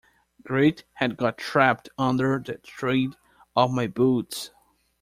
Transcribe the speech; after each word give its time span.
Grit 0.43 0.83
had 0.93 1.15
got 1.15 1.37
trapped 1.37 1.87
under 1.95 2.39
the 2.39 2.57
tread 2.57 3.17
of 3.55 3.71
my 3.71 3.85
boots. 3.85 4.49